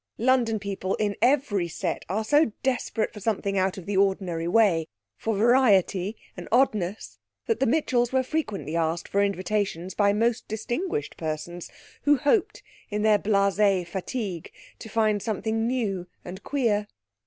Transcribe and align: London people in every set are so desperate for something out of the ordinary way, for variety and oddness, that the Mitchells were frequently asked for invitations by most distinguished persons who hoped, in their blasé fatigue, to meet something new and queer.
London 0.17 0.57
people 0.57 0.95
in 0.95 1.15
every 1.21 1.67
set 1.67 2.05
are 2.09 2.23
so 2.23 2.53
desperate 2.63 3.13
for 3.13 3.19
something 3.19 3.55
out 3.55 3.77
of 3.77 3.85
the 3.85 3.97
ordinary 3.97 4.47
way, 4.47 4.87
for 5.15 5.35
variety 5.37 6.15
and 6.35 6.47
oddness, 6.51 7.19
that 7.45 7.59
the 7.59 7.67
Mitchells 7.67 8.11
were 8.11 8.23
frequently 8.23 8.75
asked 8.75 9.07
for 9.07 9.21
invitations 9.21 9.93
by 9.93 10.11
most 10.11 10.47
distinguished 10.47 11.17
persons 11.17 11.69
who 12.01 12.17
hoped, 12.17 12.63
in 12.89 13.03
their 13.03 13.19
blasé 13.19 13.85
fatigue, 13.85 14.51
to 14.79 14.89
meet 14.99 15.21
something 15.21 15.67
new 15.67 16.07
and 16.25 16.41
queer. 16.43 16.87